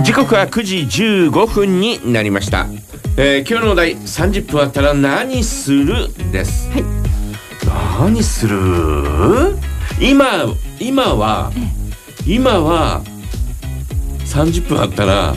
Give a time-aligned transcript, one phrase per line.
[0.00, 0.76] 時刻は9時
[1.30, 2.66] 15分になりました、
[3.16, 6.68] えー今日のお題30分あったら何するです、
[7.98, 8.56] 何する？
[10.00, 10.26] 今
[10.80, 11.52] 今は
[12.26, 13.02] 今は
[14.24, 15.34] 30分あったら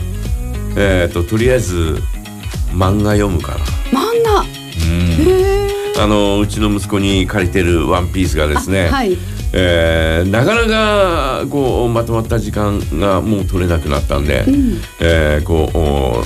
[0.78, 2.00] えっ、ととりあえず
[2.72, 3.54] 漫画読むか
[3.92, 4.44] な漫画？
[4.44, 9.18] へえあのうちの息子に借りてる「ワンピースがですね、はい
[9.58, 14.44] えーなかなかこうまとまった時間がもう取れなくなったんで、
[15.00, 16.24] えーこうお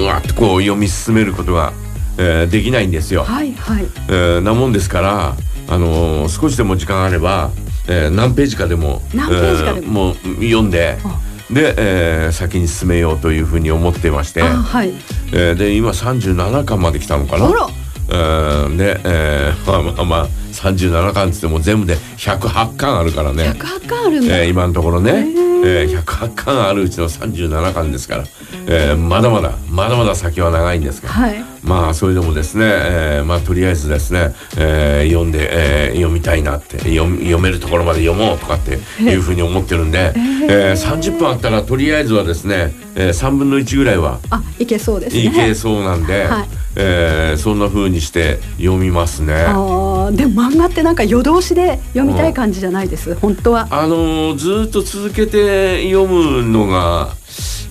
[0.00, 1.72] うわっとこう読み進めることが、
[2.18, 3.24] えーできないんですよ。
[3.24, 3.84] はいはい。
[4.08, 5.36] えーなもんですから、
[5.68, 7.50] あのー少しでも時間あれば、
[7.88, 9.86] えー何ページかでも何ページかでも。
[9.86, 10.14] えーもう
[10.44, 11.20] 読んであ。
[11.52, 14.92] で、えー先に進めようというふうに思っていまして、あはい。
[15.32, 17.48] えーで今37巻まで来たのかな。
[17.48, 17.68] あら
[18.10, 23.50] えーで、えーまあまあまあ37巻っつっても全部で108巻あるからね。
[23.56, 25.26] 108巻あるんだ、えー今のところね、
[25.64, 28.24] えー108巻あるうちの37巻ですから、
[28.66, 31.44] えーまだまだまだまだ先は長いんですが、はい。
[31.62, 35.48] まあそれでもですね、えーまあとりあえずですね、えー読んで、
[35.88, 40.72] えー読みたいなって読み読めるところまで読もうとかっていうふうに思ってるんで、えー。
[40.72, 45.22] 30分あったらとりあえずはですね、えー3分の1ぐらいはあいけそうですね。
[45.24, 49.34] いけそうなんで、はいえーそんな風にして読みますね。
[49.34, 57.10] あーでも漫画ってなんか夜通しで読みたい感じじゃないです本当はあのーずーっと続けて読むのが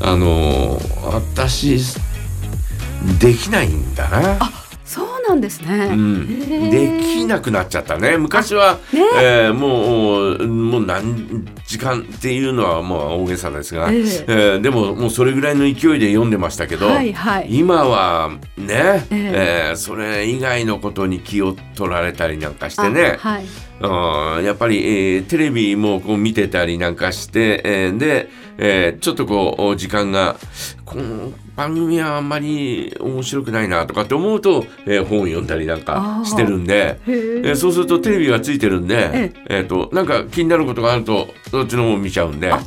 [0.02, 1.80] あのー私
[3.20, 4.22] できないんだな。
[4.22, 4.50] そう
[5.30, 8.18] なんですね、うん、できなくなっちゃったね。
[8.18, 9.02] 昔は、ね。
[9.22, 14.00] えーもうもう何時間っていうのはもう大げさですが、ええ。
[14.00, 17.48] えーでももうそれぐらいの勢いで読んでましたけど、はいはい。
[17.50, 19.72] 今はね、ええ。
[19.74, 23.46] ーそれ以外のことに気を取られたりなんかしてね、あはい。
[23.82, 30.38] うんやっぱり、えーテレビもこう見てたりなんかして、えーで、えーちょっとこう時間が
[30.86, 37.02] この番組はあんまり面白くないなとかって思うと、えー本読んだりなんかしてるんで。
[37.06, 39.60] へええーそうするとテレビがついてるんで、ええ。
[39.62, 42.64] ーとなんか気になることがあるとそっちの方見ちゃうんでだか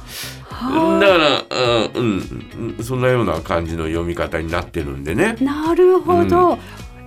[0.51, 5.37] はら、あうん、うんそんなような感じの読み方になってるんでね。
[5.41, 6.59] あなるほど、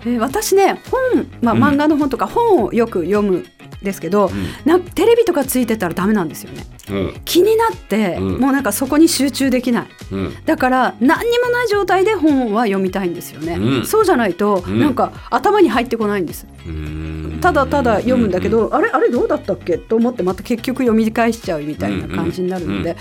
[0.06, 1.64] えー私ね本、まあ、うん。
[1.64, 3.46] 漫画の本とか本をよく読むん
[3.84, 4.32] ですけど、
[4.66, 4.84] なん。
[4.84, 6.66] かテレビとかついてたらダメなんですよね。
[6.70, 6.75] うん
[7.26, 8.40] 気になって、うん。
[8.40, 9.88] もうなんかそこに集中できない。
[10.12, 10.36] うん。
[10.46, 13.86] だから何にもない状態で本は読みたいんですよね、うん。
[13.86, 14.80] そうじゃないと、うん。
[14.80, 16.46] なんか頭に入ってこないんです。
[16.68, 17.40] うん。
[17.42, 19.78] ただただ読むんだけど、あれあれどうだったっけ？
[19.78, 22.96] と思ってまた結局読み返しちゃうみたいな感じになるので、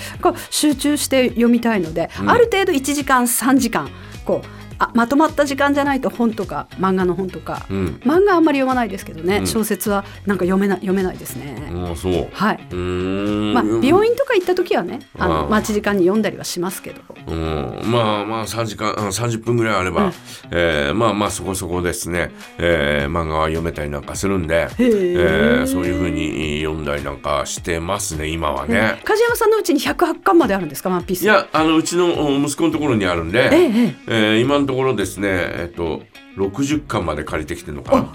[0.50, 2.30] 集中して読みたいので、うん。
[2.30, 3.90] ある程度1時間3時間
[4.24, 8.00] こうあまとまった時間じゃないと本とか漫画の本とか、うん。
[8.04, 9.46] 漫画あんまり読まないですけどね、うん。
[9.46, 11.68] 小説はなんか読めな読めないですね。
[11.72, 12.28] うんあそう。
[12.32, 13.54] はい、うーん。
[13.54, 17.00] まあ、病院とか行った時はねあの待ち時間に読んだりはしますけど。
[17.26, 20.12] うん、まあまあ3時間あ30分ぐらいあれば、うん。
[20.50, 25.62] えーまあまあそこそこですね、えー漫画は読めたりなんかするんで、えー。
[25.62, 29.00] ーそういうふうに読んだりなんかしてますね今はね。
[29.04, 30.88] 梶山さんのうちに108巻まであるんですか？
[30.90, 31.22] ワンピース。
[31.22, 33.96] いやあのうちのお息子のところにあるんで、ええええ。
[34.08, 36.02] えー今のところですねえっと
[36.36, 37.98] 60巻まで借りてきてるのかな。
[38.02, 38.14] だか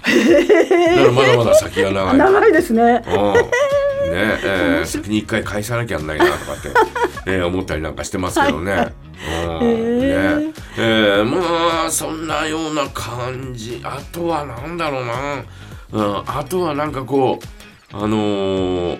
[1.06, 2.18] らまだまだ先が長い。
[2.18, 2.82] 長いですね。
[2.82, 2.92] うん。
[2.92, 3.40] ね
[4.44, 6.68] えー先に一回返さなきゃなんないなとかって、
[7.30, 8.92] えー思ったりなんかしてますけどね。
[9.60, 10.00] うん。
[10.00, 10.52] ね。
[10.76, 13.80] えーまあそんなような感じ。
[13.82, 15.44] あとはなんだろうな、
[15.92, 18.98] うん、あとはなんかこうあのー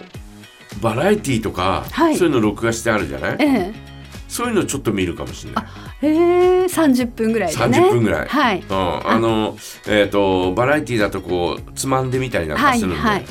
[0.80, 2.16] バラエティーとか、はい。
[2.16, 3.36] そういうの録画してあるじゃない？
[3.40, 3.89] ええ
[4.30, 5.64] そういうのちょっと見るかもしれない。
[6.02, 7.78] ええ30分ぐらいでね。
[7.78, 8.28] 30分ぐらい。
[8.28, 8.60] はい。
[8.60, 9.56] うん、あの
[9.88, 13.14] えっ、とバラエティーだとこうつまんでみたりなんかするんで、はい。
[13.16, 13.24] はい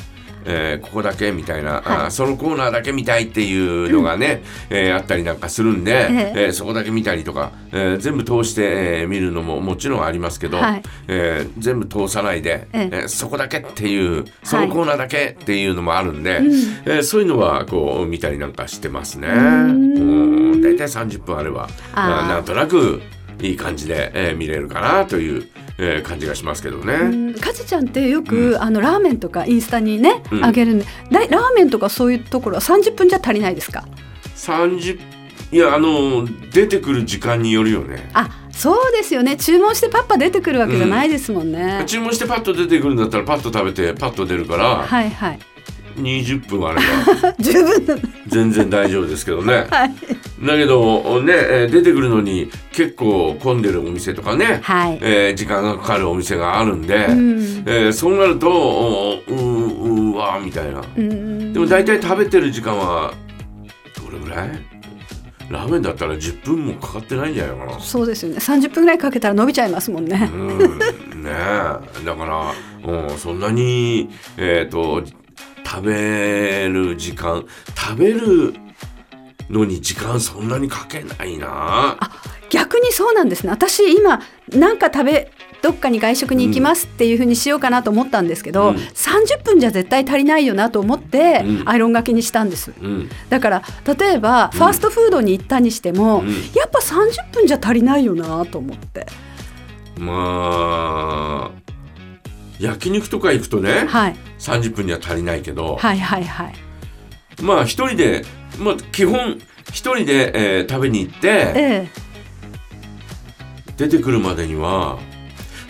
[0.46, 1.82] えーここだけみたいな、はい。
[2.06, 6.42] あそのコーナーだけ見たいっていうのがね、えーあったりなんかするんで、ええ。
[6.44, 8.62] えーそこだけ見たりとか、えー全部通して、
[9.00, 10.82] えー見るのももちろんありますけど、はい。
[11.08, 12.88] えー全部通さないで、ええ。
[12.90, 16.46] えーそこだけっていうそのコーナーだけっていうのもあるんで、うん。
[16.86, 19.28] えーそういうのはこう見たりなんかしてますね。
[19.28, 20.09] んうん
[20.62, 22.08] 大体30分あればあー。
[22.08, 23.00] まあなんとなく
[23.40, 25.48] いい感じで、えー見れるかなという、
[25.78, 26.94] えー感じがしますけどね。
[26.94, 30.44] うんかじちゃんってよく、あのラーメンとかインスタにね、うん。
[30.44, 33.86] あげるんでラーメンとかそういうところは30分じゃ足りないですか
[34.36, 34.98] ？30
[35.52, 38.10] いやあの出てくる時間によるよね。
[38.12, 39.36] あそうですよね。
[39.36, 44.76] 注文してパッパ出てくるわけじゃないですもんね、注文してパッと出てくるんだったらパッと食べてパッと出るから。
[44.76, 45.38] はいはい
[46.00, 47.34] 20分あれば。
[47.38, 47.86] 十分。
[47.86, 47.94] だ
[48.28, 49.66] 全然大丈夫ですけどね。
[49.70, 49.94] はい。
[50.46, 57.38] だけどねえー出てくるのに結構混んでるお店とかね、はい、えー時間がかかるお店があるんで、うん。
[57.66, 60.80] えーそうなるとおうーうーわーみたいな。
[60.96, 63.12] うんでも大体食べてる時間は
[64.02, 64.50] どれぐらい？
[65.50, 67.80] ラーメンだったら10分もかかってないんじゃないかな。
[67.80, 68.36] そうですよね。
[68.38, 70.58] 30分ぐらいかけたら伸びちゃいますもんね、うん。
[70.78, 72.04] ねえ。
[72.06, 72.54] だか
[72.84, 75.02] ら、うん、そんなにえっ、と
[75.70, 77.46] 食べる時間
[77.76, 78.54] 食べる
[79.48, 81.96] のに時間そんなにかけないな。
[82.50, 83.50] 逆にそうなんですね。
[83.50, 84.20] 私今
[84.52, 85.30] なんか食べ
[85.62, 88.76] どっかに外食に行きますっていうふうにしようかなと思ったんですけど、うん。
[88.76, 91.68] 30分じゃ絶対足りないよなと思ってうん。
[91.68, 93.08] アイロンがけにしたんです、うん。
[93.28, 96.28] だから例えばファーストフードに行ったにしても、うん。
[96.28, 96.34] や
[96.66, 99.06] っぱ30分じゃ足りないよなと思って。
[99.96, 101.69] まあ
[102.60, 104.16] 焼肉とか行くとね、はい。
[104.38, 106.54] 30分には足りないけど、はいはいはい。
[107.42, 108.24] まあ一人で、
[108.58, 109.38] まあ、基本
[109.70, 111.88] 一人で、えー食べに行ってええ。
[113.76, 114.98] 出てくるまでには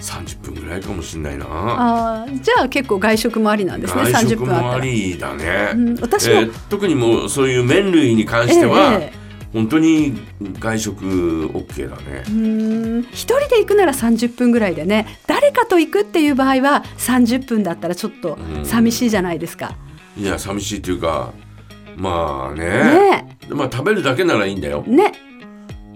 [0.01, 1.47] 30分ぐらいかもしれないな。
[1.49, 4.81] あーじゃあ結構外食もありなんですね外30食もあ。
[4.81, 9.20] りだね、うん、私も、えー特にもうそういう麺類に関しては、ええ
[9.53, 10.15] 本当に
[10.59, 12.23] 外食 OK だね。
[12.27, 13.03] うーん。
[13.11, 15.19] 一人で行くなら30分ぐらいでね。
[15.27, 18.65] 誰かと行くっていう場合は30分だったらちょっとうん。
[18.65, 19.75] 寂しいじゃないですか。
[20.17, 21.33] いや寂しいっていうか
[21.97, 22.65] まあね。
[22.65, 23.39] ね。
[23.49, 24.85] まあ食べるだけならいいんだよ。
[24.87, 25.13] えね。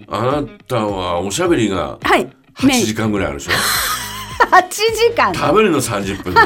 [0.09, 2.29] あなたはおしゃべりがはい。
[2.57, 2.87] 8メイン。
[2.87, 3.53] 時間ぐらいあるでしょ。
[4.51, 5.33] 8時間。
[5.33, 6.41] 食べるの30分で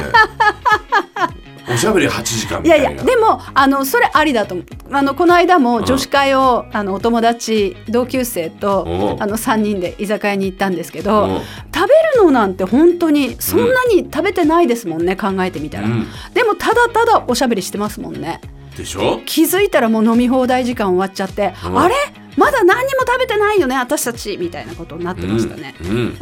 [1.73, 2.95] おしゃべり8時間いやみたいな。
[2.95, 4.65] いやでもあのそれありだと思う。
[4.91, 11.41] あのこの間も女子会を、あのお友達同級生とあの3人で居酒屋に行ったんですけうどん。
[11.73, 16.07] 食べるのなんて本当にそんなに食べてないですもんね、考えてみたら、うん。
[16.33, 18.41] でもただただおしゃべりしてますもんね。
[18.75, 19.21] でしょ？
[19.25, 21.79] 気づいたらもう飲み放題時間終わっちゃって、うん。
[21.79, 21.95] あれ？
[22.37, 24.37] まだ何にも食べてないよね私たち。
[24.37, 25.89] みたいなことになってましたね、うん。
[25.89, 26.17] うん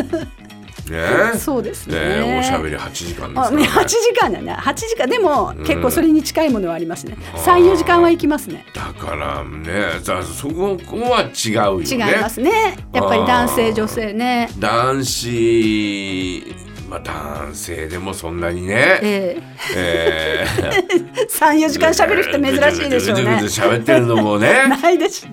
[0.85, 1.37] ね。
[1.37, 2.21] そうですね。
[2.21, 4.53] ねおしゃべり8時間ですね、8時間だね。
[4.53, 5.07] 8時間。
[5.07, 5.57] でもん。
[5.63, 7.55] 結構それに近いものはありますね、あー。
[7.55, 8.65] 34時間は行きますね。
[8.73, 11.85] だからねさそここは違うよね。
[11.89, 12.77] 違いますね。
[12.93, 14.49] やっぱり男性女性ね。
[14.59, 18.99] 男子まあ男性でもそんなにね。
[19.03, 19.43] ええ。
[19.75, 20.45] え
[21.29, 23.31] 34 時間喋る人珍しいでしょうね。
[23.43, 24.63] 喋ってるのもね。
[24.81, 25.27] ないでし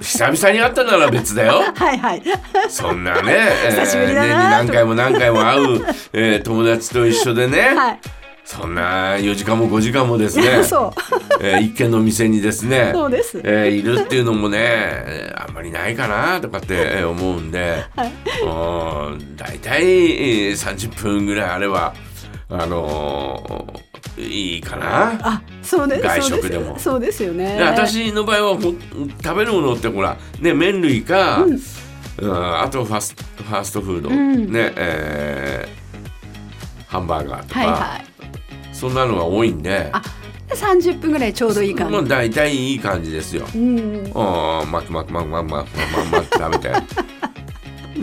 [0.00, 1.62] 久々に会ったなら別だよ。
[1.74, 2.22] はいはい。
[2.68, 4.26] そんなね、えー久しぶりだな。
[4.26, 7.98] 年に何回も何回も会う、えー友達と一緒でね、はい
[8.44, 10.62] そんな4時間も5時間もですね。
[10.64, 11.02] そう。
[11.42, 12.90] えー一軒の店にですね。
[12.92, 13.40] そうです。
[13.44, 18.12] えーいるっていうのもねえーあんまりないかなとかってえー思うんで、はい。
[18.42, 21.94] うん大体えー30分ぐらいあれば
[22.48, 25.18] あのーいいかな。
[25.22, 26.76] あそうです外食でも。
[26.78, 27.56] そうですよね。
[27.56, 28.78] で私の場合はほん
[29.22, 31.60] 食べるものってほら、ね、麺類か、うん。
[32.18, 34.52] うんあとファスファーストフード、うん。
[34.52, 35.80] ねえー
[36.88, 38.09] ハンバーガーとか、はいはい
[38.80, 39.90] そんなのが多いんで。
[39.92, 40.02] あ
[40.48, 41.92] で30分ぐらいちょうどいい感じ。
[41.92, 43.46] まあ、大体いい感じですよ。
[43.54, 44.10] うん。
[44.14, 46.68] ああマクマクマクマクマクマクマクって食べて。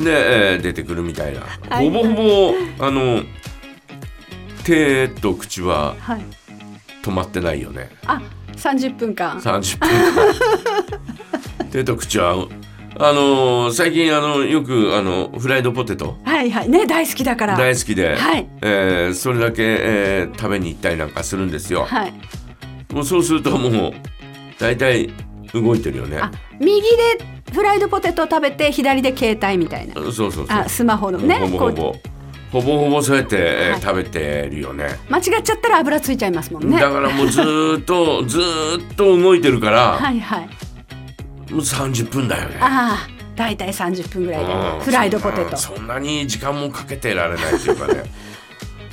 [0.04, 1.90] で、えー出てくるみたいな、はい。
[1.90, 3.24] ほぼほぼあの
[4.64, 6.22] 手と口ははい。
[7.02, 7.90] 止まってないよね。
[8.06, 8.22] あ
[8.56, 12.48] 30分間30分間手と口は
[13.00, 16.18] あのー最近あのよくあのフライドポテト。
[16.24, 16.70] はいはい。
[16.70, 17.58] ね大好きだから。
[17.58, 18.48] 大好きで、はい。
[18.62, 21.86] えーそれだけ、えー食べに行ったりなんかするんですよ。
[21.86, 22.14] はい。
[22.94, 23.94] もうそうするともう
[24.60, 25.10] 大体
[25.54, 26.18] 動いてるよね。
[26.18, 29.94] あ右でフライドポテト食べて左で携帯みたいな。
[29.94, 30.46] そうそうそう。
[30.50, 31.36] あスマホのね。
[31.36, 31.96] ほぼほぼ。
[32.52, 33.82] ほぼほぼそうやって、えーはい。
[33.82, 34.98] 食べてるよね。
[35.10, 36.80] 間違っちゃったら油ついちゃいますもんね。
[36.80, 40.50] だからもうずーっとずーっと動いてるから、 はいはい
[41.48, 42.58] 30分だよね。
[42.62, 48.04] ああ大体30分ぐらいでうんフライドポテトそんなそんなに時間もかけてられないっていうかね。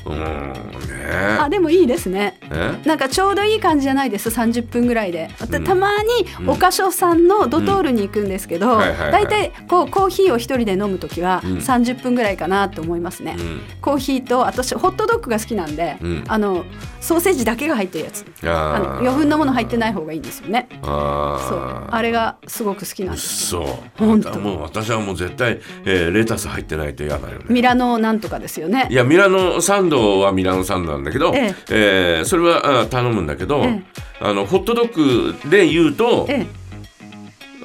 [0.07, 0.15] うん。
[0.15, 2.39] ねあでもいいですね。
[2.51, 2.79] え？
[2.87, 5.65] なんかちょうどいい感じじゃないです30分ぐらいで、たうん。
[5.65, 8.77] たまにうんお菓子さんのドトールに行くんですけど、うん。
[8.79, 9.13] はいはいはい。
[9.13, 11.57] だいたいこうコーヒーを一人で飲む時はうん。
[11.59, 16.25] 30分ぐらいかなと思いますね、うんコーヒーと私ホットドッグが好きなんで、うん。
[16.27, 16.65] あの
[17.01, 18.25] ソーセージだけが入ってるやつ。
[18.45, 20.69] あの余分なもの入ってない方がいいんですよね。
[20.83, 21.49] あー。
[21.49, 21.89] そう。
[21.91, 23.67] あれがすごく好きなんですそう。
[23.99, 27.45] ほんともう私はもう絶対、えーレタス入ってないと嫌だよね。
[27.49, 28.87] ミラノなんとかですよね。
[28.91, 32.19] いやミラノサンドはミラノサンドなんだけど、ええ。
[32.23, 33.83] ーそれはあ頼むんだけど、え
[34.21, 36.65] あのホットドッグで言うと、ええ。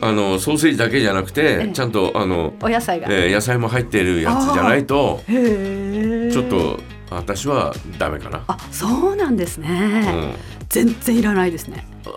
[0.02, 1.74] あのソーセージだけじゃなくて、ええ。
[1.74, 8.44] ちゃんとあの、お野菜が、えー野菜も入ってるやつじゃないとへえちょっと私はダメかな。
[8.48, 10.34] あそうなんですね、うん。
[10.70, 11.86] 全然いらないですね。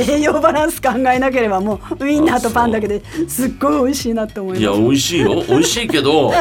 [0.00, 5.42] 栄養バランス考えなければもうウインナーとパンだけですっごい美味しいなと思いいやます美味しいよ。
[5.48, 6.32] 美味しいけど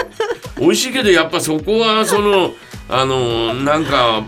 [0.59, 2.51] 美味しいけどやっぱそこはその
[2.89, 4.23] あのなんか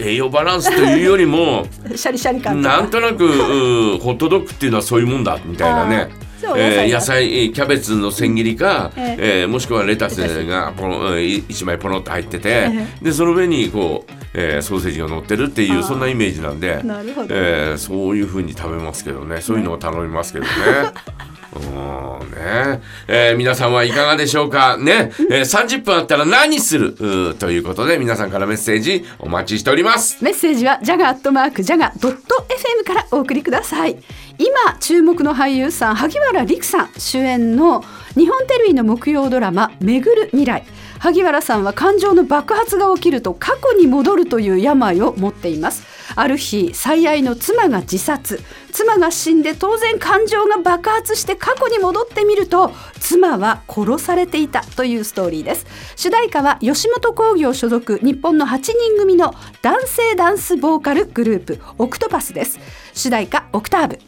[0.00, 6.08] 栄養バランスというよりもシャリシャリ感なんとなくうホットドッグっていうのはそういうもんだみたいなね。
[6.56, 19.40] えー野野菜菜キャベツの千切りか、ええーもしくはレタスがポロうんい一枚ポロッと入ってて、えでその上にこう、えーソーセージが乗ってるっていうそんなイメージなんで、なえーそういう風に食べますけどね。
[19.40, 20.50] そういうのを頼みますけどね。
[21.56, 22.80] うんね。
[23.08, 24.76] えー皆さんはいかがでしょうか？
[24.76, 27.34] ね、えー30分あったら何する？
[27.38, 30.22] ということで皆さんからメッセージお待ちしております。
[30.22, 32.46] メッセージはジャガアットマークジャガドット
[32.82, 33.96] FM からお送りください。
[34.38, 37.82] 今注目の俳優さん萩原利久さん主演の
[38.14, 40.64] 日本テレビの木曜ドラマ「めぐる未来」
[41.00, 45.84] 萩原さんは感情の爆発が起きると過去に戻るという病を持っています。
[46.14, 48.40] ある日最愛の妻が自殺。
[48.78, 52.70] 妻が死んで当然感情が爆発して過去に戻ってみると
[53.00, 55.66] 妻は殺されていたというストーリーです。
[55.96, 62.60] 主題歌は吉本興業所属日本の8人組の男性ダンスボーカルグループオクトパスです。
[62.94, 63.98] 主題歌オクターブ。